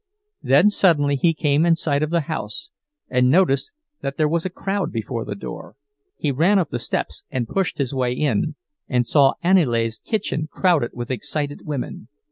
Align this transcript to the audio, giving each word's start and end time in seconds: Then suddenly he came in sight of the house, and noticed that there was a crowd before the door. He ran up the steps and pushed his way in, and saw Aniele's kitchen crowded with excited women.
Then 0.41 0.71
suddenly 0.71 1.15
he 1.15 1.31
came 1.31 1.63
in 1.63 1.75
sight 1.75 2.01
of 2.01 2.09
the 2.09 2.21
house, 2.21 2.71
and 3.07 3.29
noticed 3.29 3.71
that 4.01 4.17
there 4.17 4.27
was 4.27 4.45
a 4.47 4.49
crowd 4.49 4.91
before 4.91 5.23
the 5.25 5.35
door. 5.35 5.75
He 6.17 6.31
ran 6.31 6.57
up 6.57 6.71
the 6.71 6.79
steps 6.79 7.23
and 7.29 7.47
pushed 7.47 7.77
his 7.77 7.93
way 7.93 8.13
in, 8.13 8.55
and 8.89 9.05
saw 9.05 9.35
Aniele's 9.43 9.99
kitchen 9.99 10.47
crowded 10.51 10.89
with 10.95 11.11
excited 11.11 11.67
women. 11.67 12.07